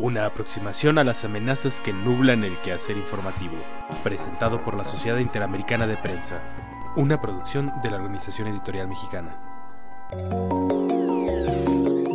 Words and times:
Una 0.00 0.26
aproximación 0.26 0.96
a 0.98 1.02
las 1.02 1.24
amenazas 1.24 1.80
que 1.80 1.92
nublan 1.92 2.44
el 2.44 2.56
quehacer 2.58 2.96
informativo. 2.96 3.56
Presentado 4.04 4.62
por 4.62 4.76
la 4.76 4.84
Sociedad 4.84 5.18
Interamericana 5.18 5.88
de 5.88 5.96
Prensa. 5.96 6.40
Una 6.94 7.20
producción 7.20 7.72
de 7.82 7.90
la 7.90 7.96
Organización 7.96 8.46
Editorial 8.46 8.86
Mexicana. 8.86 9.36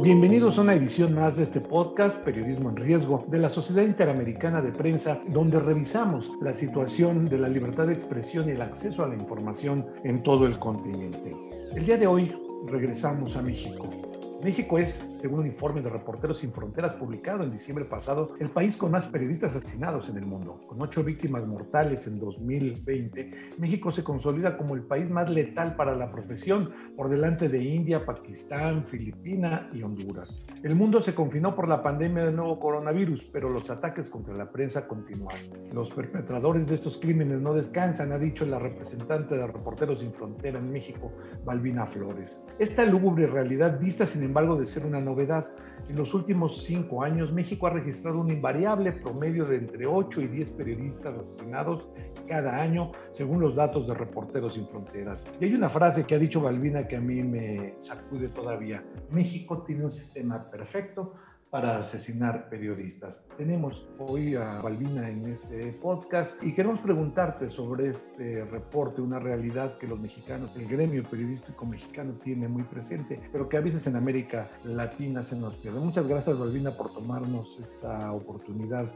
Bienvenidos 0.01 0.57
a 0.57 0.61
una 0.61 0.75
edición 0.75 1.13
más 1.13 1.35
de 1.35 1.43
este 1.43 1.59
podcast 1.59 2.19
Periodismo 2.19 2.69
en 2.69 2.77
Riesgo 2.77 3.25
de 3.27 3.39
la 3.39 3.49
Sociedad 3.49 3.83
Interamericana 3.83 4.61
de 4.61 4.71
Prensa, 4.71 5.19
donde 5.27 5.59
revisamos 5.59 6.25
la 6.39 6.55
situación 6.55 7.25
de 7.25 7.37
la 7.37 7.49
libertad 7.49 7.87
de 7.87 7.95
expresión 7.95 8.47
y 8.47 8.53
el 8.53 8.61
acceso 8.61 9.03
a 9.03 9.09
la 9.09 9.15
información 9.15 9.85
en 10.05 10.23
todo 10.23 10.45
el 10.45 10.57
continente. 10.57 11.35
El 11.75 11.85
día 11.85 11.97
de 11.97 12.07
hoy 12.07 12.33
regresamos 12.65 13.35
a 13.35 13.41
México 13.41 14.12
México 14.43 14.77
es, 14.77 14.91
según 15.15 15.39
un 15.39 15.47
informe 15.47 15.81
de 15.81 15.87
Reporteros 15.87 16.39
Sin 16.39 16.51
Fronteras 16.51 16.95
publicado 16.95 17.43
en 17.43 17.51
diciembre 17.51 17.85
pasado, 17.85 18.33
el 18.41 18.49
país 18.49 18.75
con 18.75 18.91
más 18.91 19.05
periodistas 19.05 19.55
asesinados 19.55 20.09
en 20.09 20.17
el 20.17 20.25
mundo. 20.25 20.59
Con 20.67 20.81
ocho 20.81 21.01
víctimas 21.01 21.47
mortales 21.47 22.07
en 22.07 22.19
2020, 22.19 23.31
México 23.57 23.89
se 23.93 24.03
consolida 24.03 24.57
como 24.57 24.75
el 24.75 24.81
país 24.81 25.09
más 25.09 25.29
letal 25.29 25.77
para 25.77 25.95
la 25.95 26.11
profesión, 26.11 26.71
por 26.97 27.07
delante 27.07 27.47
de 27.47 27.63
India, 27.63 28.05
Pakistán, 28.05 28.85
Filipinas 28.87 29.61
y 29.73 29.81
Honduras. 29.81 30.45
El 30.61 30.75
mundo 30.75 31.01
se 31.01 31.15
confinó 31.15 31.55
por 31.55 31.69
la 31.69 31.81
pandemia 31.81 32.25
del 32.25 32.35
nuevo 32.35 32.59
coronavirus, 32.59 33.23
pero 33.31 33.49
los 33.49 33.69
ataques 33.69 34.09
contra 34.09 34.33
la 34.33 34.51
prensa 34.51 34.89
continúan. 34.89 35.37
Los 35.71 35.89
perpetradores 35.93 36.67
de 36.67 36.75
estos 36.75 36.99
crímenes 36.99 37.39
no 37.39 37.53
descansan, 37.53 38.11
ha 38.11 38.19
dicho 38.19 38.45
la 38.45 38.59
representante 38.59 39.37
de 39.37 39.47
Reporteros 39.47 39.99
Sin 39.99 40.11
Fronteras 40.11 40.65
en 40.65 40.73
México, 40.73 41.13
Balbina 41.45 41.85
Flores. 41.85 42.45
Esta 42.59 42.83
lúgubre 42.83 43.25
realidad 43.27 43.79
vista 43.79 44.05
sin 44.05 44.32
embargo 44.33 44.55
de 44.55 44.65
ser 44.65 44.83
una 44.83 44.99
novedad. 44.99 45.45
En 45.89 45.95
los 45.95 46.15
últimos 46.15 46.63
cinco 46.63 47.03
años, 47.03 47.31
México 47.31 47.67
ha 47.67 47.69
registrado 47.69 48.19
un 48.19 48.31
invariable 48.31 48.91
promedio 48.91 49.45
de 49.45 49.57
entre 49.57 49.85
8 49.85 50.21
y 50.21 50.27
10 50.27 50.51
periodistas 50.51 51.15
asesinados 51.19 51.87
cada 52.27 52.59
año, 52.59 52.91
según 53.11 53.41
los 53.41 53.55
datos 53.55 53.85
de 53.85 53.93
Reporteros 53.93 54.55
Sin 54.55 54.67
Fronteras. 54.69 55.23
Y 55.39 55.45
hay 55.45 55.53
una 55.53 55.69
frase 55.69 56.03
que 56.05 56.15
ha 56.15 56.19
dicho 56.19 56.41
Balbina 56.41 56.87
que 56.87 56.95
a 56.95 57.01
mí 57.01 57.21
me 57.21 57.75
sacude 57.81 58.29
todavía. 58.29 58.83
México 59.11 59.61
tiene 59.67 59.85
un 59.85 59.91
sistema 59.91 60.49
perfecto 60.49 61.13
para 61.53 61.77
asesinar 61.77 62.49
periodistas. 62.49 63.27
Tenemos 63.37 63.85
hoy 63.99 64.33
a 64.33 64.59
Balbina 64.59 65.07
en 65.07 65.33
este 65.33 65.71
podcast 65.73 66.41
y 66.41 66.51
queremos 66.51 66.79
preguntarte 66.79 67.51
sobre 67.51 67.91
este 67.91 68.43
reporte, 68.45 69.03
una 69.03 69.19
realidad 69.19 69.77
que 69.77 69.85
los 69.85 69.99
mexicanos, 69.99 70.49
el 70.55 70.67
gremio 70.67 71.03
periodístico 71.03 71.63
mexicano 71.67 72.13
tiene 72.23 72.47
muy 72.47 72.63
presente, 72.63 73.21
pero 73.31 73.47
que 73.47 73.57
a 73.57 73.61
veces 73.61 73.85
en 73.85 73.95
América 73.95 74.49
Latina 74.63 75.23
se 75.23 75.35
nos 75.35 75.53
pierde. 75.57 75.79
Muchas 75.79 76.07
gracias 76.07 76.39
Balbina 76.39 76.71
por 76.71 76.91
tomarnos 76.91 77.47
esta 77.59 78.11
oportunidad 78.11 78.91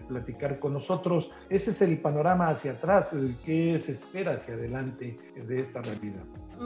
platicar 0.00 0.58
con 0.58 0.72
nosotros. 0.74 1.30
Ese 1.48 1.70
es 1.70 1.82
el 1.82 1.98
panorama 2.00 2.48
hacia 2.48 2.72
atrás, 2.72 3.12
el 3.12 3.36
que 3.44 3.78
se 3.80 3.92
espera 3.92 4.34
hacia 4.34 4.54
adelante 4.54 5.16
de 5.36 5.60
esta 5.60 5.82
realidad. 5.82 6.22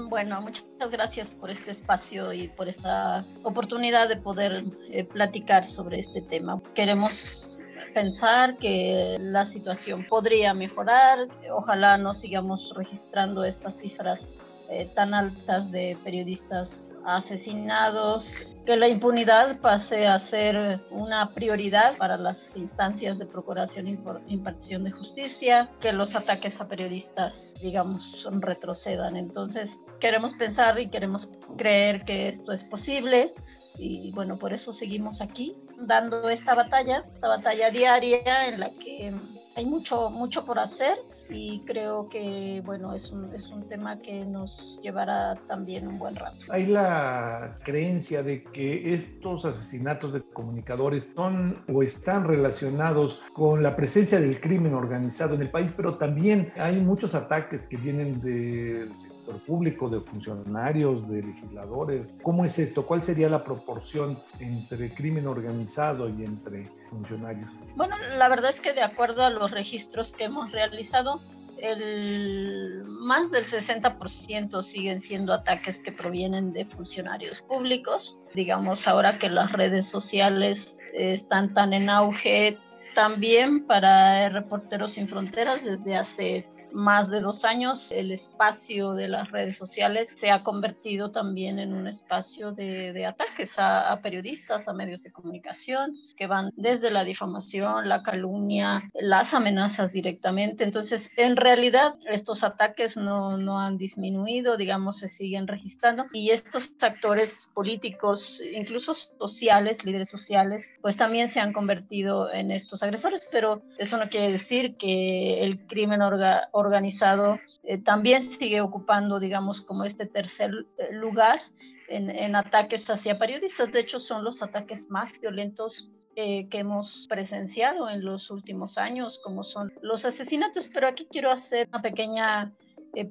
Bueno, 0.08 0.40
muchas 0.42 0.64
gracias 0.90 1.28
por 1.32 1.50
este 1.50 1.70
espacio 1.70 2.32
y 2.32 2.48
por 2.48 2.68
esta 2.68 3.24
oportunidad 3.42 4.08
de 4.08 4.16
poder 4.16 4.64
eh, 4.90 5.04
platicar 5.04 5.66
sobre 5.66 6.00
este 6.00 6.20
tema. 6.22 6.60
Queremos 6.74 7.56
pensar 7.94 8.58
que 8.58 9.16
la 9.18 9.46
situación 9.46 10.04
podría 10.04 10.52
mejorar. 10.52 11.28
Ojalá 11.50 11.96
no 11.96 12.12
sigamos 12.12 12.72
registrando 12.76 13.42
estas 13.44 13.76
cifras 13.76 14.20
eh, 14.68 14.90
tan 14.94 15.14
altas 15.14 15.70
de 15.70 15.96
periodistas 16.04 16.68
asesinados, 17.06 18.46
que 18.66 18.76
la 18.76 18.88
impunidad 18.88 19.60
pase 19.60 20.06
a 20.06 20.18
ser 20.18 20.84
una 20.90 21.30
prioridad 21.30 21.96
para 21.96 22.16
las 22.16 22.56
instancias 22.56 23.16
de 23.18 23.26
procuración 23.26 23.86
e 23.86 23.98
impartición 24.26 24.82
de 24.82 24.90
justicia, 24.90 25.70
que 25.80 25.92
los 25.92 26.16
ataques 26.16 26.60
a 26.60 26.68
periodistas, 26.68 27.54
digamos, 27.62 28.26
retrocedan. 28.40 29.16
Entonces, 29.16 29.78
queremos 30.00 30.34
pensar 30.34 30.78
y 30.80 30.88
queremos 30.88 31.30
creer 31.56 32.04
que 32.04 32.28
esto 32.28 32.52
es 32.52 32.64
posible 32.64 33.32
y 33.78 34.10
bueno, 34.12 34.38
por 34.38 34.52
eso 34.52 34.72
seguimos 34.72 35.20
aquí 35.20 35.56
dando 35.78 36.28
esta 36.28 36.54
batalla, 36.54 37.04
esta 37.14 37.28
batalla 37.28 37.70
diaria 37.70 38.48
en 38.48 38.60
la 38.60 38.70
que 38.70 39.14
hay 39.54 39.64
mucho, 39.64 40.10
mucho 40.10 40.44
por 40.44 40.58
hacer 40.58 40.98
y 41.30 41.62
creo 41.66 42.08
que 42.08 42.62
bueno 42.64 42.94
es 42.94 43.10
un, 43.10 43.34
es 43.34 43.48
un 43.48 43.68
tema 43.68 44.00
que 44.00 44.24
nos 44.24 44.78
llevará 44.82 45.34
también 45.48 45.86
un 45.86 45.98
buen 45.98 46.14
rato. 46.14 46.36
Hay 46.50 46.66
la 46.66 47.58
creencia 47.64 48.22
de 48.22 48.42
que 48.42 48.94
estos 48.94 49.44
asesinatos 49.44 50.12
de 50.12 50.22
comunicadores 50.22 51.08
son 51.14 51.64
o 51.72 51.82
están 51.82 52.24
relacionados 52.24 53.20
con 53.34 53.62
la 53.62 53.76
presencia 53.76 54.20
del 54.20 54.40
crimen 54.40 54.74
organizado 54.74 55.34
en 55.34 55.42
el 55.42 55.50
país, 55.50 55.72
pero 55.76 55.96
también 55.96 56.52
hay 56.56 56.80
muchos 56.80 57.14
ataques 57.14 57.66
que 57.66 57.76
vienen 57.76 58.20
del 58.20 58.92
sector 59.26 59.40
público, 59.44 59.88
de 59.88 60.00
funcionarios, 60.00 61.08
de 61.08 61.22
legisladores. 61.22 62.06
¿Cómo 62.22 62.44
es 62.44 62.58
esto? 62.58 62.86
¿Cuál 62.86 63.02
sería 63.02 63.28
la 63.28 63.42
proporción 63.44 64.18
entre 64.38 64.92
crimen 64.94 65.26
organizado 65.26 66.08
y 66.08 66.24
entre 66.24 66.64
funcionarios? 66.90 67.48
Bueno, 67.74 67.96
la 68.16 68.28
verdad 68.28 68.52
es 68.54 68.60
que 68.60 68.72
de 68.72 68.82
acuerdo 68.82 69.24
a 69.24 69.30
los 69.30 69.50
registros 69.50 70.12
que 70.12 70.24
hemos 70.24 70.52
realizado, 70.52 71.20
el 71.58 72.84
más 72.86 73.30
del 73.30 73.44
60% 73.44 74.62
siguen 74.64 75.00
siendo 75.00 75.32
ataques 75.32 75.78
que 75.78 75.92
provienen 75.92 76.52
de 76.52 76.66
funcionarios 76.66 77.40
públicos. 77.42 78.16
Digamos, 78.34 78.86
ahora 78.86 79.18
que 79.18 79.28
las 79.28 79.52
redes 79.52 79.86
sociales 79.86 80.76
están 80.92 81.52
tan 81.54 81.72
en 81.72 81.88
auge, 81.88 82.58
también 82.94 83.66
para 83.66 84.28
Reporteros 84.30 84.94
Sin 84.94 85.08
Fronteras 85.08 85.62
desde 85.62 85.96
hace 85.96 86.48
más 86.76 87.08
de 87.08 87.22
dos 87.22 87.46
años, 87.46 87.90
el 87.90 88.12
espacio 88.12 88.92
de 88.92 89.08
las 89.08 89.30
redes 89.30 89.56
sociales 89.56 90.10
se 90.14 90.30
ha 90.30 90.44
convertido 90.44 91.10
también 91.10 91.58
en 91.58 91.72
un 91.72 91.88
espacio 91.88 92.52
de, 92.52 93.06
ataques 93.06 93.54
a, 93.56 93.98
periodistas, 94.02 94.68
a 94.68 94.74
medios 94.74 95.02
de 95.02 95.10
comunicación, 95.10 95.96
que 96.18 96.26
van 96.26 96.52
desde 96.54 96.90
la 96.90 97.02
difamación, 97.04 97.88
la 97.88 98.02
calumnia, 98.02 98.90
las 98.92 99.32
amenazas 99.32 99.90
directamente. 99.90 100.64
Entonces, 100.64 101.10
en 101.16 101.36
realidad, 101.36 101.94
estos 102.10 102.44
ataques 102.44 102.96
no, 102.98 103.38
no 103.38 103.58
han 103.58 103.78
disminuido, 103.78 104.58
digamos, 104.58 104.98
se 104.98 105.08
siguen 105.08 105.46
registrando 105.46 106.04
y 106.12 106.30
estos 106.30 106.70
actores 106.80 107.50
políticos, 107.54 108.38
incluso 108.52 108.94
sociales, 109.18 109.82
líderes 109.82 110.10
sociales, 110.10 110.66
pues 110.82 110.98
también 110.98 111.28
se 111.28 111.40
han 111.40 111.54
convertido 111.54 112.30
en 112.30 112.50
estos 112.50 112.82
agresores, 112.82 113.26
pero 113.32 113.62
eso 113.78 113.96
no 113.96 114.10
quiere 114.10 114.30
decir 114.30 114.76
que 114.76 115.42
el 115.42 115.66
crimen 115.66 116.02
organizado 116.02 116.65
organizado 116.66 117.38
eh, 117.62 117.78
también 117.78 118.22
sigue 118.22 118.60
ocupando, 118.60 119.18
digamos, 119.18 119.62
como 119.62 119.84
este 119.84 120.06
tercer 120.06 120.50
eh, 120.78 120.92
lugar 120.92 121.40
en, 121.88 122.34
ataques 122.34 122.88
hacia 122.90 123.18
periodistas. 123.18 123.70
De 123.72 123.80
hecho, 123.80 124.00
son 124.00 124.24
los 124.24 124.42
ataques 124.42 124.90
más 124.90 125.12
violentos 125.20 125.88
eh, 126.16 126.48
que 126.48 126.58
hemos 126.58 127.06
presenciado 127.08 127.88
en 127.88 128.04
los 128.04 128.30
últimos 128.30 128.76
años, 128.76 129.20
como 129.22 129.44
son 129.44 129.72
los 129.82 130.04
asesinatos. 130.04 130.68
Pero 130.72 130.88
aquí 130.88 131.06
quiero 131.10 131.30
hacer 131.30 131.68
una 131.68 131.82
pequeña 131.82 132.52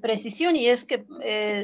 precisión 0.02 0.56
y 0.56 0.68
es 0.68 0.84
que 0.84 1.06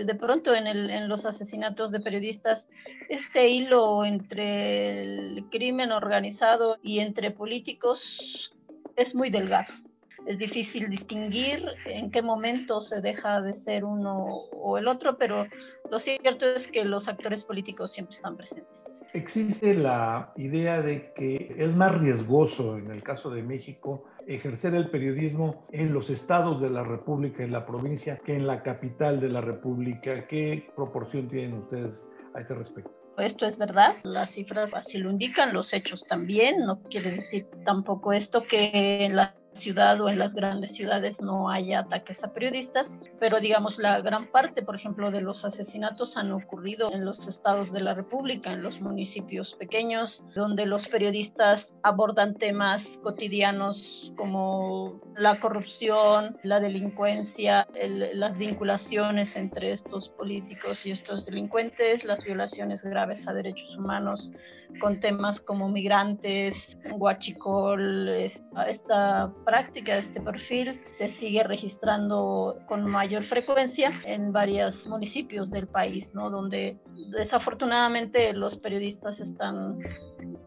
de 0.06 0.16
pronto 0.20 0.54
en, 0.54 0.68
el, 0.68 0.92
en, 0.92 1.10
los 1.10 1.26
asesinatos 1.26 1.92
de 1.92 2.02
periodistas 2.02 2.68
este 3.10 3.50
hilo 3.50 4.06
entre 4.06 5.02
el 5.02 5.46
crimen 5.50 5.92
organizado 5.92 6.78
y 6.84 7.00
entre 7.00 7.32
políticos 7.32 8.54
es 8.96 9.16
muy 9.16 9.32
delgado 9.32 9.74
es 10.26 10.38
difícil 10.38 10.90
distinguir 10.90 11.66
en 11.86 12.12
qué 12.12 12.22
momento 12.22 12.82
se 12.82 13.02
deja 13.02 13.42
de 13.42 13.54
ser 13.54 13.84
uno 13.84 14.18
o 14.52 14.78
el 14.78 14.88
otro, 14.88 15.18
pero 15.18 15.48
lo 15.90 16.00
cierto 16.00 16.46
es 16.46 16.68
que 16.68 16.86
los 16.86 17.08
actores 17.08 17.44
políticos 17.44 17.92
siempre 17.92 18.16
están 18.16 18.38
presentes. 18.38 18.72
Existe 19.14 19.74
la 19.74 20.32
idea 20.38 20.82
de 20.82 21.12
que 21.14 21.56
es 21.58 21.76
más 21.76 22.00
riesgoso 22.00 22.78
en 22.78 22.92
el 22.92 23.04
caso 23.04 23.30
de 23.30 23.44
México 23.44 24.06
ejercer 24.28 24.76
el 24.76 24.90
periodismo 24.90 25.66
en 25.72 25.94
los 25.94 26.10
estados 26.10 26.62
de 26.62 26.70
la 26.70 26.84
República, 26.84 27.44
en 27.44 27.52
la 27.52 27.66
provincia, 27.66 28.18
que 28.24 28.36
en 28.36 28.48
la 28.48 28.64
capital 28.64 29.20
de 29.20 29.30
la 29.30 29.42
República. 29.42 30.28
¿Qué 30.28 30.72
proporción 30.76 31.28
tienen 31.28 31.56
ustedes 31.56 32.06
a 32.34 32.42
este 32.42 32.54
respecto. 32.54 32.92
Esto 33.18 33.46
es 33.46 33.58
verdad, 33.58 33.96
las 34.04 34.32
cifras 34.32 34.74
así 34.74 34.98
lo 34.98 35.12
indican, 35.12 35.54
los 35.54 35.74
hechos 35.74 36.06
también, 36.08 36.66
no 36.66 36.82
quiere 36.84 37.12
decir 37.12 37.46
tampoco 37.66 38.14
esto 38.14 38.44
que 38.44 39.10
la 39.12 39.36
ciudad 39.54 40.00
o 40.02 40.10
en 40.10 40.20
las 40.20 40.34
grandes 40.34 40.74
ciudades 40.74 41.22
no 41.22 41.50
haya 41.50 41.80
ataques 41.80 42.24
a 42.24 42.34
periodistas, 42.34 42.94
pero 43.20 43.40
digamos 43.40 43.78
la 43.78 44.02
gran 44.02 44.28
parte, 44.28 44.62
por 44.62 44.76
ejemplo, 44.76 45.12
de 45.12 45.22
los 45.22 45.46
asesinatos 45.46 46.18
han 46.18 46.32
ocurrido 46.32 46.92
en 46.92 47.06
los 47.06 47.28
estados 47.28 47.72
de 47.72 47.82
la 47.82 47.94
República, 47.94 48.54
en 48.54 48.64
los 48.64 48.80
municipios 48.82 49.56
pequeños, 49.56 50.24
donde 50.36 50.66
los 50.66 50.88
periodistas 50.88 51.74
abordan 51.84 52.36
temas 52.36 53.00
cotidianos 53.04 54.12
como 54.16 55.02
la 55.16 55.40
corrupción, 55.40 56.38
la 56.44 56.60
delincuencia, 56.60 57.68
las 58.14 58.38
vinculaciones 58.38 59.36
entre 59.36 59.74
estos 59.74 60.10
políticos 60.10 60.86
y 60.86 60.92
estos 60.92 61.26
delincuentes, 61.26 62.04
las 62.04 62.24
violaciones 62.24 62.84
graves 62.84 63.28
a 63.28 63.34
derechos 63.34 63.76
humanos 63.78 64.32
con 64.80 65.00
temas 65.00 65.40
como 65.40 65.70
migrantes, 65.70 66.78
guachicol, 66.92 68.08
esta 68.68 69.32
práctica, 69.46 69.98
este 69.98 70.22
perfil 70.22 70.80
se 70.98 71.10
sigue 71.10 71.44
registrando 71.44 72.58
con 72.68 72.86
mayor 72.86 73.24
frecuencia 73.24 73.92
en 74.06 74.32
varios 74.32 74.88
municipios 74.88 75.52
del 75.52 75.68
país, 75.68 76.14
¿no? 76.14 76.30
Donde 76.30 76.80
desafortunadamente 77.12 78.34
los 78.34 78.58
periodistas 78.58 79.20
están 79.20 79.80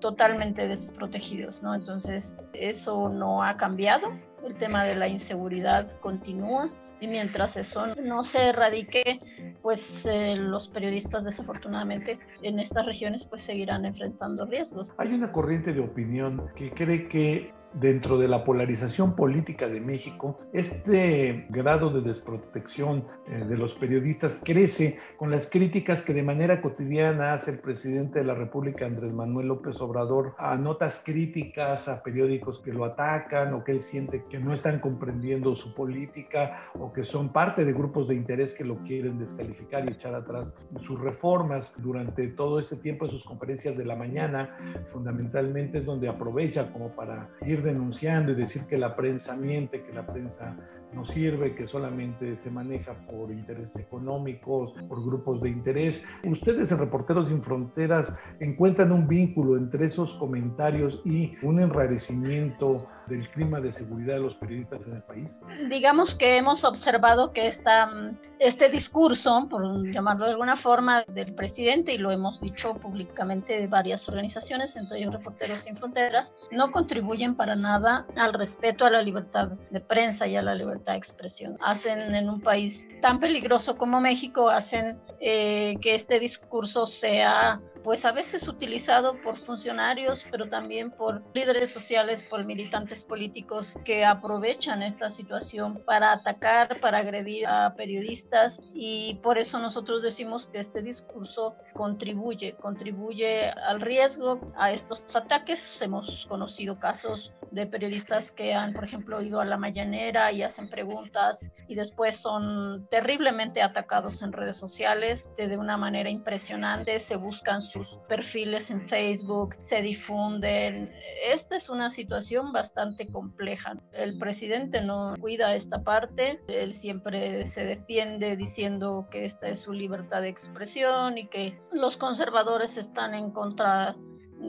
totalmente 0.01 0.69
desprotegidos, 0.69 1.63
¿no? 1.63 1.75
Entonces, 1.75 2.37
eso 2.53 3.09
no 3.09 3.43
ha 3.43 3.57
cambiado. 3.57 4.09
El 4.45 4.55
tema 4.57 4.85
de 4.85 4.95
la 4.95 5.09
inseguridad 5.09 5.99
continúa 6.01 6.71
y 7.05 7.07
mientras 7.07 7.57
eso 7.59 7.95
no 8.03 8.25
se 8.25 8.49
erradique, 8.49 9.21
pues 9.61 10.07
eh, 10.07 10.37
los 10.37 10.69
periodistas 10.69 11.23
desafortunadamente 11.23 12.19
en 12.43 12.59
estas 12.59 12.87
regiones 12.87 13.27
pues 13.27 13.43
seguirán 13.43 13.85
enfrentando 13.85 14.47
riesgos. 14.47 14.91
Hay 14.97 15.13
una 15.13 15.31
corriente 15.31 15.75
de 15.75 15.81
opinión 15.81 16.49
que 16.57 16.71
cree 16.71 17.07
que 17.09 17.53
dentro 17.75 18.19
de 18.19 18.29
la 18.29 18.45
polarización 18.45 19.17
política 19.17 19.69
de 19.69 19.81
México, 19.81 20.39
este 20.53 21.47
grado 21.51 21.91
de 21.91 22.01
desprotección 22.03 23.05
eh, 23.27 23.45
de 23.49 23.57
los 23.57 23.73
periodistas 23.75 24.41
crece 24.45 24.99
con 25.17 25.31
las 25.31 25.51
críticas 25.51 26.03
que 26.03 26.15
de 26.15 26.23
manera 26.23 26.63
cotidiana 26.63 27.35
hace 27.35 27.53
el 27.53 27.59
presidente 27.59 28.21
de 28.21 28.25
la 28.25 28.35
República, 28.35 28.87
Andrés 28.87 29.13
Manuel 29.13 29.49
López 29.49 29.81
Obrador, 29.81 30.35
a 30.39 30.57
notas 30.57 31.03
críticas 31.05 31.89
a 31.89 32.03
periódicos 32.03 32.61
que 32.61 32.73
lo 32.73 32.85
atacan 32.85 33.55
o 33.55 33.65
que 33.65 33.73
él 33.73 33.83
siente 33.83 34.25
que 34.31 34.39
no 34.39 34.55
están 34.55 34.79
comprendiendo 34.79 35.55
su 35.57 35.75
política 35.75 36.69
o 36.79 36.93
que 36.93 37.05
son 37.05 37.31
parte 37.31 37.65
de 37.65 37.73
grupos 37.73 38.09
de 38.09 38.15
interés 38.15 38.55
que 38.55 38.65
lo 38.65 38.77
quieren 38.85 39.19
descalificar 39.19 39.85
y 39.89 39.93
echar 39.93 40.15
atrás 40.15 40.55
sus 40.83 41.01
reformas. 41.01 41.75
Durante 41.83 42.29
todo 42.29 42.61
este 42.61 42.77
tiempo 42.77 43.07
en 43.07 43.11
sus 43.11 43.25
conferencias 43.25 43.77
de 43.77 43.85
la 43.85 43.97
mañana, 43.97 44.57
fundamentalmente 44.93 45.79
es 45.79 45.85
donde 45.85 46.09
aprovecha 46.09 46.71
como 46.73 46.91
para 46.91 47.29
ir 47.47 47.64
denunciando 47.65 48.33
y 48.33 48.35
decir 48.35 48.67
que 48.67 48.79
la 48.79 48.95
prensa 48.95 49.37
miente, 49.37 49.83
que 49.83 49.93
la 49.93 50.07
prensa 50.07 50.57
no 50.95 51.05
sirve, 51.07 51.55
que 51.55 51.67
solamente 51.67 52.37
se 52.43 52.51
maneja 52.51 52.95
por 53.11 53.31
intereses 53.31 53.77
económicos, 53.77 54.73
por 54.89 55.05
grupos 55.05 55.41
de 55.43 55.51
interés. 55.51 56.09
Ustedes 56.25 56.71
en 56.73 56.79
Reporteros 56.79 57.29
Sin 57.29 57.43
Fronteras 57.43 58.17
encuentran 58.41 58.93
un 58.93 59.09
vínculo 59.09 59.57
entre 59.57 59.87
esos 59.87 60.13
comentarios 60.15 61.01
y 61.05 61.35
un 61.43 61.61
enrarecimiento 61.61 62.87
del 63.07 63.29
clima 63.31 63.61
de 63.61 63.73
seguridad 63.73 64.15
de 64.15 64.21
los 64.21 64.35
periodistas 64.35 64.87
en 64.87 64.97
el 64.97 65.03
país? 65.03 65.29
Digamos 65.69 66.15
que 66.15 66.37
hemos 66.39 66.65
observado 66.65 67.33
que 67.33 67.49
esta, 67.49 67.91
este 68.39 68.69
discurso, 68.71 69.47
por 69.51 69.63
llamarlo 69.93 70.25
de 70.25 70.33
alguna 70.33 70.57
forma, 70.57 71.05
del 71.09 71.35
presidente, 71.35 71.95
y 71.95 71.99
lo 71.99 72.11
hemos 72.11 72.41
dicho 72.41 72.75
públicamente 72.75 73.61
de 73.61 73.67
varias 73.67 74.09
organizaciones, 74.09 74.77
entre 74.77 74.99
ellos 74.99 75.13
Reporteros 75.13 75.63
Sin 75.63 75.77
Fronteras, 75.77 76.33
no 76.51 76.71
contribuyen 76.71 77.35
para 77.35 77.57
nada 77.57 78.07
al 78.17 78.33
respeto 78.33 78.85
a 78.85 78.91
la 78.91 79.03
libertad 79.03 79.53
de 79.71 79.81
prensa 79.81 80.27
y 80.27 80.37
a 80.37 80.43
la 80.43 80.55
libertad 80.55 80.84
expresión. 80.93 81.57
Hacen 81.61 82.15
en 82.15 82.29
un 82.29 82.41
país 82.41 82.87
tan 83.01 83.21
peligroso 83.21 83.77
como 83.77 84.01
México, 84.01 84.49
hacen 84.49 84.99
eh, 85.21 85.77
que 85.81 85.95
este 85.95 86.21
discurso 86.21 86.87
sea 86.87 87.61
pues 87.85 88.07
a 88.07 88.13
veces 88.13 88.49
utilizado 88.49 89.21
por 89.21 89.39
funcionarios, 89.45 90.25
pero 90.31 90.49
también 90.49 90.91
por 90.91 91.23
líderes 91.35 91.71
sociales, 91.71 92.23
por 92.23 92.43
militantes 92.45 93.05
políticos 93.05 93.75
que 93.85 94.07
aprovechan 94.07 94.83
esta 94.83 95.11
situación 95.11 95.85
para 95.85 96.13
atacar, 96.13 96.81
para 96.81 96.99
agredir 96.99 97.47
a 97.47 97.75
periodistas 97.77 98.59
y 98.73 99.21
por 99.23 99.37
eso 99.37 99.59
nosotros 99.59 100.03
decimos 100.03 100.49
que 100.51 100.61
este 100.61 100.81
discurso 100.81 101.57
contribuye, 101.75 102.55
contribuye 102.55 103.51
al 103.51 103.83
riesgo 103.83 104.41
a 104.57 104.73
estos 104.73 105.05
ataques. 105.15 105.61
Hemos 105.83 106.25
conocido 106.27 106.81
casos 106.81 107.33
de 107.51 107.67
periodistas 107.67 108.33
que 108.33 108.55
han, 108.55 108.73
por 108.73 108.85
ejemplo, 108.85 109.21
ido 109.21 109.41
a 109.41 109.45
la 109.45 109.59
mañanera 109.59 110.33
y 110.33 110.43
hacen 110.43 110.71
preguntas 110.71 111.39
y 111.69 111.75
después 111.75 112.17
son 112.17 112.87
terriblemente 112.91 113.61
atacados 113.61 114.23
en 114.23 114.33
redes 114.33 114.57
sociales 114.57 115.29
de 115.37 115.57
una 115.59 115.77
manera 115.77 116.09
impresionante, 116.09 116.99
se 117.01 117.17
buscan 117.17 117.63
sus 117.75 117.89
perfiles 118.09 118.71
en 118.71 118.89
Facebook, 118.89 119.57
se 119.69 119.83
difunden. 119.83 120.93
Esta 121.27 121.57
es 121.57 121.69
una 121.69 121.91
situación 121.91 122.53
bastante 122.53 123.09
compleja. 123.09 123.77
El 123.93 124.17
presidente 124.17 124.81
no 124.81 125.15
cuida 125.21 125.57
esta 125.57 125.83
parte, 125.83 126.41
él 126.47 126.75
siempre 126.75 127.49
se 127.49 127.65
defiende 127.65 128.37
diciendo 128.37 129.09
que 129.11 129.25
esta 129.25 129.49
es 129.49 129.61
su 129.61 129.73
libertad 129.73 130.23
de 130.23 130.29
expresión 130.29 131.19
y 131.19 131.27
que 131.27 131.59
los 131.73 131.97
conservadores 131.97 132.77
están 132.77 133.13
en 133.15 133.33
contra 133.33 133.97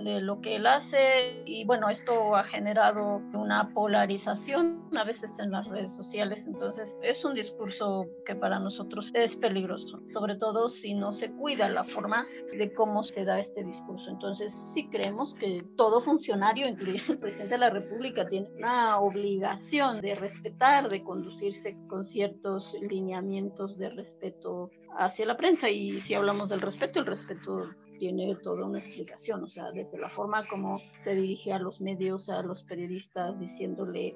de 0.04 0.22
lo 0.22 0.42
que 0.42 0.56
él 0.56 0.66
hace 0.66 1.44
y 1.46 1.66
bueno, 1.66 1.90
esto 1.90 2.36
ha 2.36 2.44
generado 2.44 3.22
una 3.34 3.74
polarización 3.74 4.90
a 4.96 5.04
veces 5.04 5.32
en 5.40 5.52
las 5.52 5.68
redes 5.68 5.96
sociales, 5.96 6.46
entonces 6.48 6.96
es 7.02 7.24
un 7.26 7.34
discurso 7.34 8.08
que 8.26 8.36
para 8.36 8.60
nosotros 8.60 9.12
es 9.14 9.36
peligroso, 9.36 10.02
sobre 10.08 10.36
todo 10.36 10.70
si 10.70 10.94
no 10.94 11.14
se 11.14 11.32
cuida 11.32 11.70
la 11.70 11.84
forma 11.84 12.26
de 12.58 12.74
cómo 12.74 13.04
se 13.04 13.26
da 13.26 13.40
este 13.40 13.64
discurso. 13.64 14.10
Entonces 14.10 14.54
sí 14.74 14.88
creemos 14.90 15.34
que 15.36 15.64
todo 15.76 16.02
funcionario, 16.02 16.68
incluyendo 16.68 17.14
el 17.14 17.20
presidente 17.20 17.56
de 17.56 17.60
la 17.60 17.70
República, 17.70 18.28
tiene 18.28 18.50
una 18.58 19.00
obligación 19.00 20.02
de 20.02 20.16
respetar, 20.16 20.90
de 20.90 21.04
conducirse 21.04 21.78
con 21.88 22.06
ciertos 22.06 22.74
lineamientos 22.82 23.78
de 23.78 23.90
respeto 23.90 24.70
hacia 24.98 25.26
la 25.26 25.38
prensa 25.38 25.70
y 25.70 26.00
si 26.00 26.14
hablamos 26.14 26.50
del 26.50 26.62
respeto, 26.62 27.00
el 27.00 27.06
respeto 27.06 27.70
tiene 28.00 28.36
toda 28.36 28.66
una 28.66 28.80
explicación, 28.80 29.44
o 29.44 29.50
sea, 29.50 29.72
desde 29.72 29.98
la 29.98 30.10
forma 30.10 30.48
como 30.48 30.80
se 30.96 31.16
dirige 31.16 31.54
a 31.54 31.60
los 31.60 31.82
medios, 31.82 32.30
a 32.30 32.42
los 32.42 32.64
periodistas, 32.64 33.40
diciéndole 33.40 34.16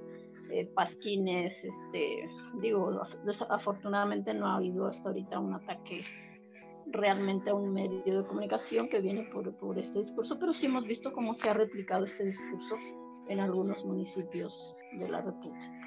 eh, 0.51 0.65
pasquines, 0.75 1.63
este, 1.63 2.29
digo, 2.61 3.01
desafortunadamente 3.25 4.33
no 4.33 4.47
ha 4.47 4.55
habido 4.55 4.87
hasta 4.87 5.09
ahorita 5.09 5.39
un 5.39 5.53
ataque 5.53 6.03
realmente 6.91 7.51
a 7.51 7.53
un 7.53 7.71
medio 7.73 8.21
de 8.21 8.27
comunicación 8.27 8.89
que 8.89 8.99
viene 8.99 9.29
por, 9.31 9.53
por 9.57 9.77
este 9.77 9.99
discurso, 9.99 10.39
pero 10.39 10.53
sí 10.53 10.65
hemos 10.65 10.85
visto 10.85 11.13
cómo 11.13 11.35
se 11.35 11.49
ha 11.49 11.53
replicado 11.53 12.05
este 12.05 12.25
discurso 12.25 12.75
en 13.27 13.39
algunos 13.39 13.83
municipios 13.85 14.53
de 14.97 15.07
la 15.07 15.21
República. 15.21 15.79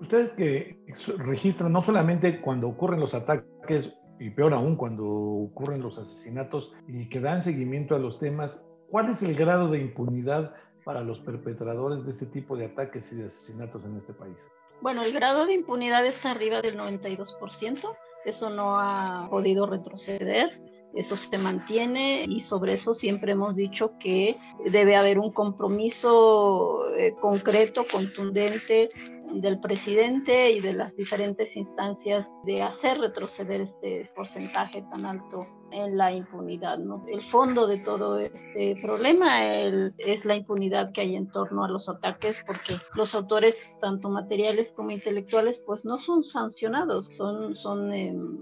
Ustedes 0.00 0.30
que 0.32 0.78
registran 1.18 1.72
no 1.72 1.82
solamente 1.82 2.40
cuando 2.40 2.68
ocurren 2.68 3.00
los 3.00 3.14
ataques 3.14 3.92
y 4.20 4.30
peor 4.30 4.54
aún 4.54 4.76
cuando 4.76 5.06
ocurren 5.06 5.82
los 5.82 5.98
asesinatos 5.98 6.72
y 6.86 7.08
que 7.08 7.20
dan 7.20 7.42
seguimiento 7.42 7.94
a 7.94 7.98
los 7.98 8.18
temas, 8.18 8.64
¿cuál 8.90 9.10
es 9.10 9.22
el 9.22 9.34
grado 9.34 9.68
de 9.68 9.80
impunidad 9.80 10.54
para 10.84 11.02
los 11.02 11.20
perpetradores 11.20 12.04
de 12.04 12.12
este 12.12 12.26
tipo 12.26 12.56
de 12.56 12.66
ataques 12.66 13.12
y 13.12 13.16
de 13.16 13.26
asesinatos 13.26 13.84
en 13.84 13.96
este 13.96 14.12
país? 14.12 14.36
Bueno, 14.80 15.02
el 15.02 15.12
grado 15.12 15.46
de 15.46 15.54
impunidad 15.54 16.06
está 16.06 16.30
arriba 16.30 16.62
del 16.62 16.78
92%, 16.78 17.96
eso 18.24 18.50
no 18.50 18.78
ha 18.78 19.28
podido 19.28 19.66
retroceder, 19.66 20.60
eso 20.94 21.16
se 21.16 21.36
mantiene 21.36 22.24
y 22.28 22.40
sobre 22.40 22.74
eso 22.74 22.94
siempre 22.94 23.32
hemos 23.32 23.54
dicho 23.54 23.92
que 24.00 24.38
debe 24.70 24.96
haber 24.96 25.18
un 25.18 25.32
compromiso 25.32 26.94
eh, 26.96 27.14
concreto, 27.20 27.84
contundente 27.90 28.90
del 29.32 29.60
presidente 29.60 30.50
y 30.52 30.60
de 30.60 30.72
las 30.72 30.96
diferentes 30.96 31.56
instancias 31.56 32.28
de 32.44 32.62
hacer 32.62 32.98
retroceder 32.98 33.60
este 33.60 34.10
porcentaje 34.14 34.84
tan 34.90 35.04
alto 35.06 35.46
en 35.70 35.96
la 35.96 36.12
impunidad. 36.12 36.78
El 37.08 37.22
fondo 37.30 37.66
de 37.66 37.78
todo 37.78 38.18
este 38.18 38.76
problema 38.80 39.44
es 39.54 40.24
la 40.24 40.36
impunidad 40.36 40.92
que 40.92 41.02
hay 41.02 41.16
en 41.16 41.30
torno 41.30 41.64
a 41.64 41.68
los 41.68 41.88
ataques 41.88 42.42
porque 42.46 42.76
los 42.94 43.14
autores, 43.14 43.78
tanto 43.80 44.08
materiales 44.08 44.72
como 44.72 44.90
intelectuales, 44.90 45.62
pues 45.66 45.84
no 45.84 45.98
son 46.00 46.24
sancionados, 46.24 47.08
son, 47.16 47.54
son 47.56 47.92
em, 47.92 48.38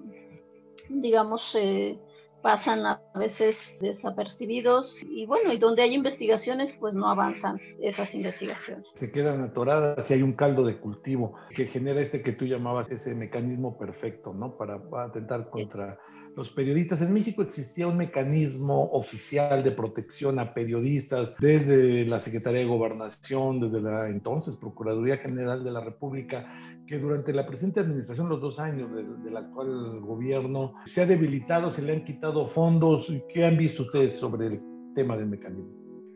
digamos, 0.88 1.43
eh, 1.55 1.99
pasan 2.47 2.87
a 2.87 3.00
veces 3.17 3.57
desapercibidos 3.81 4.97
y 5.03 5.26
bueno, 5.26 5.53
y 5.53 5.59
donde 5.59 5.83
hay 5.83 5.95
investigaciones 5.95 6.73
pues 6.79 6.95
no 6.95 7.11
avanzan 7.11 7.61
esas 7.81 8.15
investigaciones. 8.15 8.87
Se 8.95 9.11
quedan 9.11 9.43
atoradas 9.43 10.09
y 10.09 10.15
hay 10.15 10.23
un 10.23 10.35
caldo 10.35 10.65
de 10.65 10.76
cultivo 10.76 11.35
que 11.50 11.67
genera 11.67 12.00
este 12.00 12.23
que 12.23 12.31
tú 12.31 12.45
llamabas 12.45 12.88
ese 12.88 13.17
mecanismo 13.17 13.76
perfecto, 13.76 14.33
¿no? 14.33 14.57
Para, 14.57 14.81
atentar 15.07 15.50
contra 15.50 15.99
los 16.37 16.50
periodistas. 16.50 17.03
En 17.03 17.12
México 17.12 17.43
existía 17.43 17.88
un 17.88 17.97
mecanismo 17.97 18.93
oficial 18.93 19.65
de 19.65 19.73
protección 19.73 20.38
a 20.38 20.55
periodistas 20.55 21.35
desde 21.41 22.05
la 22.05 22.21
Secretaría 22.21 22.61
de 22.61 22.67
Gobernación, 22.67 23.59
desde 23.59 23.81
la 23.81 24.09
entonces 24.09 24.55
Procuraduría 24.55 25.17
General 25.17 25.65
de 25.65 25.73
la 25.73 25.81
República, 25.81 26.75
que 26.87 26.99
durante 26.99 27.33
la 27.33 27.47
presente 27.47 27.81
administración, 27.81 28.28
los 28.28 28.40
dos 28.40 28.59
años 28.59 28.90
del, 28.93 29.37
actual 29.37 30.00
gobierno, 30.00 30.75
se 30.85 31.02
ha 31.02 31.07
debilitado, 31.07 31.73
se 31.73 31.83
le 31.83 31.93
han 31.95 32.05
quitado 32.05 32.47
fondos. 32.47 33.12
¿Qué 33.33 33.45
han 33.45 33.57
visto 33.57 33.83
ustedes 33.83 34.16
sobre 34.16 34.47
el 34.47 34.61
tema 34.95 35.16
del 35.16 35.26
mecanismo? 35.26 35.71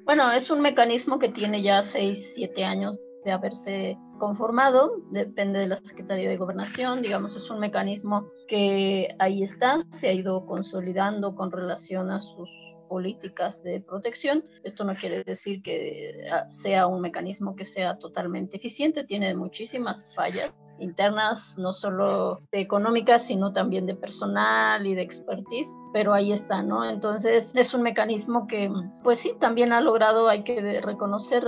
Bueno, 0.05 0.31
es 0.33 0.51
un 0.51 0.61
mecanismo 0.61 1.19
que 1.19 1.29
tiene 1.29 1.63
ya 1.63 1.83
seis, 1.83 2.33
siete 2.35 2.65
años 2.65 2.99
de 3.25 3.33
haberse 3.33 3.99
conformado, 4.21 5.03
depende 5.11 5.59
de 5.59 5.67
la 5.67 5.79
Secretaría 5.79 6.29
de 6.29 6.37
Gobernación, 6.37 7.03
digamos, 7.03 7.37
es 7.37 7.51
un 7.51 7.59
mecanismo 7.59 8.31
que 8.47 9.09
ahí 9.19 9.43
está, 9.43 9.85
se 9.91 10.09
ha 10.09 10.13
ido 10.13 10.47
consolidando 10.47 11.35
con 11.35 11.51
relación 11.51 12.13
a 12.13 12.21
sus 12.21 12.49
políticas 12.89 13.63
de 13.65 13.81
protección. 13.81 14.45
Esto 14.63 14.85
no 14.85 14.95
quiere 14.95 15.25
decir 15.25 15.63
que 15.63 16.29
ah, 16.33 16.49
sea 16.51 16.87
un 16.87 17.01
mecanismo 17.01 17.57
que 17.57 17.65
sea 17.65 17.99
totalmente 17.99 18.59
eficiente, 18.59 19.05
tiene 19.05 19.35
muchísimas 19.35 20.15
fallas 20.15 20.53
internas, 20.81 21.57
no 21.59 21.73
solo 21.73 22.41
económicas, 22.53 23.25
sino 23.27 23.53
también 23.53 23.87
de 23.87 23.95
personal 23.95 24.87
y 24.87 24.95
de 24.95 25.03
expertise 25.03 25.71
pero 25.93 26.15
ahí 26.15 26.33
está, 26.33 26.63
¿no? 26.63 26.89
Entonces 26.89 27.53
es 27.55 27.75
un 27.75 27.83
mecanismo 27.83 28.47
que, 28.47 28.71
pues 29.03 29.19
sí, 29.19 29.33
también 29.41 29.73
ha 29.73 29.81
logrado, 29.81 30.29
hay 30.29 30.45
que 30.45 30.81
reconocer, 30.81 31.45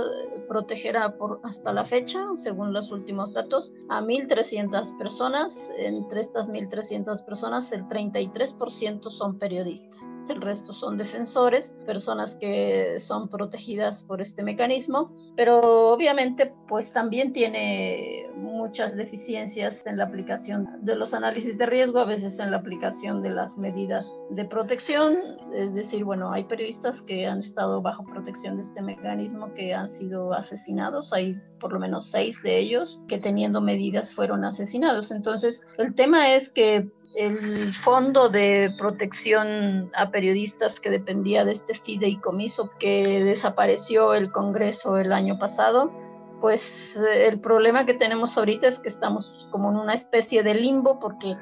proteger 0.47 0.97
a, 0.97 1.17
por, 1.17 1.39
hasta 1.43 1.71
la 1.71 1.85
fecha, 1.85 2.19
según 2.35 2.73
los 2.73 2.91
últimos 2.91 3.33
datos, 3.33 3.71
a 3.89 4.01
1.300 4.01 4.97
personas. 4.97 5.53
Entre 5.77 6.21
estas 6.21 6.49
1.300 6.49 7.23
personas, 7.25 7.71
el 7.71 7.85
33% 7.85 9.09
son 9.11 9.39
periodistas. 9.39 10.12
El 10.29 10.41
resto 10.41 10.73
son 10.73 10.97
defensores, 10.97 11.75
personas 11.85 12.35
que 12.35 12.97
son 12.99 13.27
protegidas 13.27 14.03
por 14.03 14.21
este 14.21 14.41
mecanismo, 14.43 15.11
pero 15.35 15.59
obviamente 15.91 16.53
pues 16.67 16.93
también 16.93 17.33
tiene 17.33 18.29
muchas 18.35 18.95
deficiencias 18.95 19.85
en 19.85 19.97
la 19.97 20.05
aplicación 20.05 20.67
de 20.81 20.95
los 20.95 21.13
análisis 21.13 21.57
de 21.57 21.65
riesgo, 21.65 21.99
a 21.99 22.05
veces 22.05 22.39
en 22.39 22.51
la 22.51 22.57
aplicación 22.57 23.21
de 23.21 23.31
las 23.31 23.57
medidas 23.57 24.09
de 24.29 24.45
protección, 24.45 25.17
es 25.53 25.73
decir, 25.73 26.03
bueno, 26.03 26.31
hay 26.31 26.45
periodistas 26.45 27.01
que 27.01 27.25
han 27.27 27.39
estado 27.39 27.81
bajo 27.81 28.05
protección 28.05 28.57
de 28.57 28.63
este 28.63 28.81
mecanismo 28.81 29.53
que 29.53 29.73
han 29.73 29.89
sido 29.89 30.33
asesinados, 30.33 31.11
hay 31.11 31.37
por 31.59 31.73
lo 31.73 31.79
menos 31.79 32.09
seis 32.11 32.41
de 32.43 32.59
ellos 32.59 32.99
que 33.07 33.17
teniendo 33.17 33.61
medidas 33.61 34.13
fueron 34.13 34.43
asesinados. 34.45 35.11
Entonces, 35.11 35.61
el 35.77 35.95
tema 35.95 36.35
es 36.35 36.49
que 36.49 36.89
el 37.15 37.73
fondo 37.75 38.29
de 38.29 38.73
protección 38.77 39.91
a 39.93 40.09
periodistas 40.09 40.79
que 40.79 40.89
dependía 40.89 41.45
de 41.45 41.51
este 41.51 41.75
fideicomiso 41.75 42.71
que 42.79 43.23
desapareció 43.23 44.13
el 44.13 44.31
Congreso 44.31 44.97
el 44.97 45.13
año 45.13 45.37
pasado, 45.37 45.91
pues 46.41 46.97
el 46.97 47.39
problema 47.39 47.85
que 47.85 47.93
tenemos 47.93 48.37
ahorita 48.37 48.67
es 48.67 48.79
que 48.79 48.89
estamos 48.89 49.47
como 49.51 49.69
en 49.69 49.77
una 49.77 49.93
especie 49.93 50.43
de 50.43 50.55
limbo 50.55 50.99
porque 50.99 51.35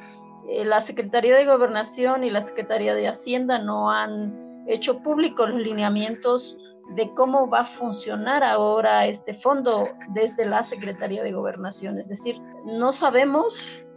eh, 0.47 0.65
la 0.65 0.81
Secretaría 0.81 1.35
de 1.35 1.45
Gobernación 1.45 2.23
y 2.23 2.29
la 2.29 2.41
Secretaría 2.41 2.93
de 2.93 3.07
Hacienda 3.07 3.57
no 3.59 3.89
han 3.89 4.65
hecho 4.67 4.99
públicos 4.99 5.49
los 5.49 5.61
lineamientos 5.61 6.57
de 6.95 7.09
cómo 7.15 7.49
va 7.49 7.61
a 7.61 7.77
funcionar 7.77 8.43
ahora 8.43 9.07
este 9.07 9.33
fondo 9.35 9.87
desde 10.09 10.45
la 10.45 10.63
Secretaría 10.63 11.23
de 11.23 11.31
Gobernación. 11.31 11.97
Es 11.97 12.09
decir, 12.09 12.39
no 12.65 12.91
sabemos 12.91 13.53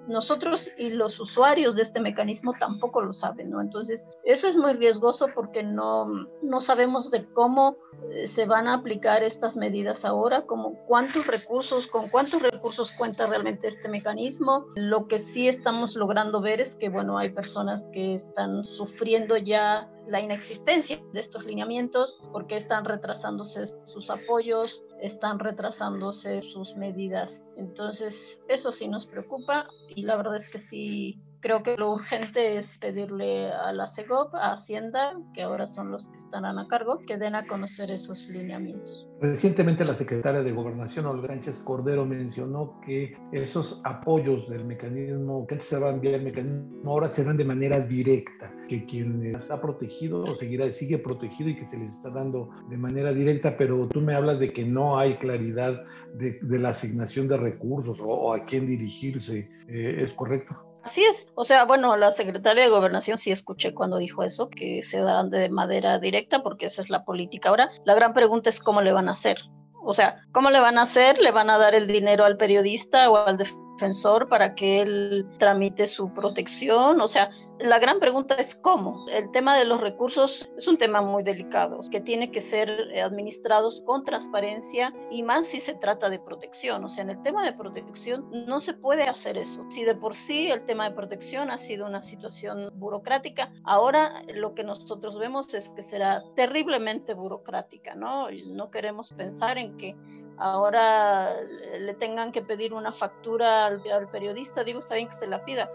nosotros 0.09 0.69
y 0.79 0.91
los 0.91 1.19
usuarios 1.19 1.77
de 1.77 1.83
este 1.83 2.01
mecanismo 2.01 2.53
tampoco 2.59 3.01
lo 3.01 3.13
saben, 3.13 3.51
¿no? 3.51 3.61
Entonces, 3.61 4.07
eso 4.25 4.47
es 4.47 4.57
muy 4.57 4.75
riesgoso 4.75 5.27
porque 5.35 5.63
no, 5.63 6.07
no 6.43 6.61
sabemos 6.61 7.11
de 7.11 7.25
cómo 7.33 7.77
eh, 8.11 8.27
se 8.27 8.47
van 8.47 8.69
a 8.69 8.75
aplicar 8.75 9.23
estas 9.23 9.57
medidas 9.57 10.05
ahora, 10.05 10.43
como 10.43 10.75
cuántos 10.87 11.27
recursos, 11.27 11.87
con 11.87 12.09
cuántos 12.09 12.43
recursos 12.43 12.93
cuenta 12.93 13.27
realmente 13.27 13.69
este 13.69 13.89
mecanismo. 13.89 14.67
Lo 14.75 15.09
que 15.09 15.21
sí 15.21 15.49
estamos 15.49 15.95
logrando 15.95 16.41
ver 16.41 16.61
es 16.61 16.75
que, 16.77 16.89
bueno, 16.89 17.19
hay 17.19 17.31
personas 17.31 17.87
que 17.93 18.15
están 18.15 18.65
sufriendo 18.65 19.37
ya 19.37 19.91
la 20.07 20.21
inexistencia 20.21 21.01
de 21.13 21.21
estos 21.21 21.45
lineamientos 21.45 22.19
porque 22.33 22.57
están 22.57 22.85
retrasándose 22.85 23.67
sus 23.85 24.11
apoyos, 24.11 24.83
están 25.01 25.39
retrasándose 25.39 26.41
sus 26.53 26.75
medidas. 26.77 27.31
Entonces, 27.57 28.41
eso 28.49 28.73
sí 28.73 28.89
nos 28.89 29.07
preocupa 29.07 29.69
y 29.89 30.03
la 30.03 30.17
verdad 30.17 30.37
es 30.37 30.51
que 30.51 30.59
sí 30.59 31.21
creo 31.45 31.63
que 31.63 31.77
lo 31.77 31.93
urgente 31.93 32.57
es 32.57 32.79
pedirle 32.79 33.53
a 33.53 33.71
la 33.71 33.87
CEGOP, 33.87 34.35
a 34.35 34.55
Hacienda, 34.55 35.13
que 35.35 35.43
ahora 35.43 35.67
son 35.67 35.91
los 35.91 36.09
que 36.09 36.17
están 36.17 36.47
a 36.47 36.67
cargo, 36.69 37.01
que 37.07 37.19
den 37.19 37.35
a 37.35 37.47
conocer 37.47 37.91
esos 37.91 38.19
lineamientos. 38.31 39.07
Recientemente 39.21 39.85
la 39.85 39.95
secretaria 39.95 40.43
de 40.43 40.53
Gobernación, 40.53 41.05
Olga 41.05 41.29
Sánchez 41.29 41.61
Cordero, 41.63 42.07
mencionó 42.07 42.81
que 42.87 43.15
esos 43.33 43.83
apoyos 43.85 44.49
del 44.49 44.65
mecanismo, 44.65 45.47
que 45.47 45.57
antes 45.57 45.69
se 45.69 45.79
daban 45.79 46.01
vía 46.01 46.17
el 46.17 46.23
mecanismo, 46.23 46.91
ahora 46.91 47.09
se 47.09 47.25
dan 47.25 47.37
de 47.37 47.45
manera 47.45 47.79
directa, 47.79 48.51
que 48.67 48.87
quien 48.87 49.37
está 49.37 49.61
protegido 49.61 50.35
seguirá, 50.37 50.73
sigue 50.73 50.97
protegido 50.97 51.51
y 51.51 51.57
que 51.57 51.69
se 51.69 51.77
les 51.77 51.95
está 51.95 52.09
dando 52.09 52.49
de 52.71 52.79
manera 52.79 53.13
directa, 53.13 53.55
pero 53.59 53.87
tú 53.89 54.01
me 54.01 54.15
hablas 54.15 54.39
de 54.39 54.51
que 54.51 54.65
no 54.65 54.99
hay 54.99 55.19
claridad 55.19 55.85
de, 56.15 56.39
la 56.59 56.71
asignación 56.71 57.29
de 57.29 57.37
recursos 57.37 57.99
o, 58.01 58.33
a 58.33 58.47
quién 58.47 58.67
dirigirse. 58.67 59.51
Eh, 59.69 60.05
¿Es 60.05 60.13
correcto? 60.15 60.74
Así 60.85 61.03
es. 61.03 61.27
O 61.35 61.45
sea, 61.45 61.65
bueno, 61.65 61.97
la 61.97 62.13
secretaria 62.13 62.65
de 62.65 62.69
Gobernación 62.69 63.17
sí 63.17 63.31
escuché 63.33 63.73
cuando 63.73 63.97
dijo 63.97 64.23
eso, 64.23 64.51
que 64.51 64.83
se 64.83 65.01
dan 65.01 65.31
de 65.31 65.49
manera 65.49 65.99
directa, 65.99 66.43
porque 66.43 66.67
esa 66.67 66.83
es 66.83 66.91
la 66.91 67.05
política 67.05 67.49
ahora. 67.49 67.71
La 67.87 67.95
gran 67.95 68.13
pregunta 68.13 68.51
es 68.51 68.61
cómo 68.61 68.83
le 68.83 68.93
van 68.93 69.09
a 69.09 69.13
hacer. 69.13 69.39
O 69.83 69.95
sea, 69.95 70.23
¿cómo 70.33 70.51
le 70.51 70.61
van 70.61 70.77
a 70.77 70.83
hacer? 70.83 71.19
¿Le 71.19 71.31
van 71.31 71.49
a 71.49 71.57
dar 71.57 71.75
el 71.75 71.87
dinero 71.87 72.27
al 72.27 72.37
periodista 72.37 73.11
o 73.11 73.17
al 73.17 73.39
defensor 73.39 74.29
para 74.29 74.55
que 74.55 74.83
él 74.83 75.27
tramite 75.39 75.87
su 75.87 76.13
protección? 76.13 77.01
O 77.01 77.09
sea, 77.09 77.31
la 77.61 77.79
gran 77.79 78.01
pregunta 78.01 78.35
es 78.35 78.55
cómo. 78.57 79.07
El 79.09 79.31
tema 79.31 79.57
de 79.57 79.65
los 79.65 79.81
recursos 79.81 80.49
es 80.57 80.67
un 80.67 80.77
tema 80.77 81.01
muy 81.03 81.23
delicado, 81.23 81.81
que 81.91 82.01
tiene 82.01 82.31
que 82.31 82.41
ser 82.41 82.69
administrados 83.01 83.81
con 83.87 84.05
transparencia 84.05 84.93
y 85.11 85.23
más 85.23 85.47
si 85.47 85.61
se 85.61 85.75
trata 85.75 86.11
de 86.11 86.19
protección. 86.19 86.85
O 86.85 86.89
sea, 86.89 87.05
en 87.05 87.11
el 87.11 87.23
tema 87.23 87.45
de 87.45 87.53
protección 87.53 88.27
no 88.47 88.61
se 88.61 88.75
puede 88.75 89.05
hacer 89.05 89.39
eso. 89.39 89.65
Si 89.71 89.85
de 89.85 89.95
por 89.95 90.17
sí 90.17 90.51
el 90.51 90.67
tema 90.67 90.89
de 90.89 90.97
protección 90.97 91.51
ha 91.51 91.59
sido 91.59 91.87
una 91.87 92.03
situación 92.03 92.71
burocrática, 92.75 93.53
ahora 93.63 94.23
lo 94.35 94.55
que 94.55 94.65
nosotros 94.65 95.19
vemos 95.19 95.55
es 95.55 95.69
que 95.71 95.85
será 95.85 96.25
terriblemente 96.35 97.15
burocrática, 97.15 97.95
¿no? 97.95 98.29
No 98.47 98.71
queremos 98.71 99.13
pensar 99.13 99.59
en 99.59 99.77
que 99.77 99.95
ahora 100.39 101.37
le 101.79 101.95
tengan 101.95 102.33
que 102.33 102.43
pedir 102.43 102.75
una 102.75 102.93
factura 102.93 103.67
al, 103.67 103.81
al 103.93 104.09
periodista, 104.09 104.65
digo, 104.65 104.81
está 104.81 104.97
bien 104.97 105.09
que 105.09 105.15
se 105.15 105.29
la 105.29 105.45
pida, 105.45 105.71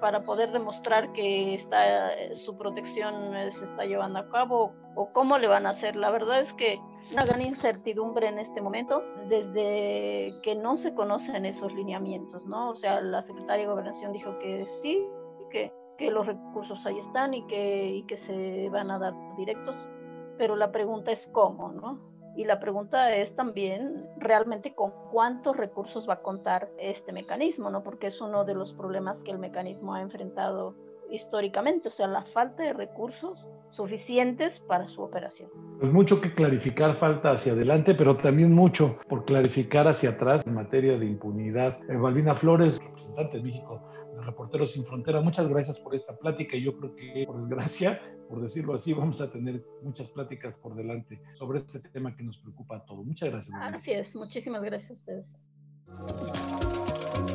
para 0.00 0.24
poder 0.24 0.52
demostrar 0.52 1.12
que 1.12 1.54
está, 1.54 2.14
eh, 2.14 2.34
su 2.34 2.56
protección 2.56 3.32
se 3.50 3.64
está 3.64 3.84
llevando 3.84 4.18
a 4.18 4.28
cabo 4.30 4.72
o 4.94 5.10
cómo 5.10 5.38
le 5.38 5.46
van 5.46 5.66
a 5.66 5.70
hacer. 5.70 5.96
La 5.96 6.10
verdad 6.10 6.40
es 6.40 6.52
que 6.54 6.80
una 7.12 7.24
gran 7.24 7.42
incertidumbre 7.42 8.28
en 8.28 8.38
este 8.38 8.60
momento 8.60 9.02
desde 9.28 10.34
que 10.42 10.54
no 10.54 10.76
se 10.76 10.94
conocen 10.94 11.44
esos 11.44 11.72
lineamientos, 11.74 12.46
¿no? 12.46 12.70
O 12.70 12.76
sea, 12.76 13.00
la 13.00 13.22
secretaria 13.22 13.66
de 13.66 13.70
Gobernación 13.70 14.12
dijo 14.12 14.38
que 14.38 14.66
sí, 14.80 15.06
que, 15.50 15.72
que 15.98 16.10
los 16.10 16.26
recursos 16.26 16.84
ahí 16.86 16.98
están 16.98 17.34
y 17.34 17.46
que, 17.46 17.86
y 17.86 18.02
que 18.04 18.16
se 18.16 18.68
van 18.70 18.90
a 18.90 18.98
dar 18.98 19.14
directos, 19.36 19.76
pero 20.38 20.56
la 20.56 20.72
pregunta 20.72 21.12
es 21.12 21.28
cómo, 21.28 21.72
¿no? 21.72 22.15
Y 22.36 22.44
la 22.44 22.60
pregunta 22.60 23.14
es 23.16 23.34
también 23.34 24.06
realmente 24.18 24.74
con 24.74 24.92
cuántos 25.10 25.56
recursos 25.56 26.06
va 26.08 26.14
a 26.14 26.22
contar 26.22 26.68
este 26.78 27.12
mecanismo, 27.12 27.70
¿no? 27.70 27.82
Porque 27.82 28.08
es 28.08 28.20
uno 28.20 28.44
de 28.44 28.54
los 28.54 28.74
problemas 28.74 29.22
que 29.22 29.30
el 29.30 29.38
mecanismo 29.38 29.94
ha 29.94 30.02
enfrentado 30.02 30.74
históricamente, 31.10 31.88
o 31.88 31.90
sea, 31.90 32.08
la 32.08 32.24
falta 32.24 32.62
de 32.62 32.72
recursos 32.74 33.46
suficientes 33.70 34.60
para 34.60 34.86
su 34.88 35.02
operación. 35.02 35.50
Pues 35.78 35.92
mucho 35.92 36.20
que 36.20 36.34
clarificar 36.34 36.96
falta 36.96 37.30
hacia 37.30 37.52
adelante, 37.52 37.94
pero 37.94 38.16
también 38.16 38.54
mucho 38.54 38.98
por 39.08 39.24
clarificar 39.24 39.88
hacia 39.88 40.10
atrás 40.10 40.46
en 40.46 40.54
materia 40.54 40.98
de 40.98 41.06
impunidad. 41.06 41.78
Eh, 41.88 41.96
Balbina 41.96 42.34
Flores, 42.34 42.78
representante 42.78 43.38
de 43.38 43.42
México 43.44 43.82
Reporteros 44.26 44.72
Sin 44.72 44.84
Frontera, 44.84 45.20
muchas 45.20 45.48
gracias 45.48 45.78
por 45.80 45.94
esta 45.94 46.16
plática 46.16 46.56
y 46.56 46.62
yo 46.62 46.76
creo 46.76 46.94
que 46.94 47.24
por 47.26 47.40
desgracia 47.40 48.00
por 48.28 48.42
decirlo 48.42 48.74
así, 48.74 48.92
vamos 48.92 49.20
a 49.20 49.30
tener 49.30 49.64
muchas 49.82 50.08
pláticas 50.10 50.54
por 50.56 50.74
delante 50.74 51.20
sobre 51.38 51.60
este 51.60 51.80
tema 51.80 52.16
que 52.16 52.22
nos 52.22 52.36
preocupa 52.38 52.76
a 52.76 52.84
todos. 52.84 53.06
Muchas 53.06 53.30
gracias. 53.30 53.56
Así 53.60 53.92
es, 53.92 54.14
muchísimas 54.14 54.62
gracias 54.62 54.90
a 54.90 54.94
ustedes. 54.94 55.26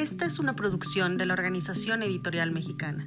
Esta 0.00 0.24
es 0.24 0.38
una 0.38 0.56
producción 0.56 1.18
de 1.18 1.26
la 1.26 1.34
Organización 1.34 2.02
Editorial 2.02 2.52
Mexicana. 2.52 3.06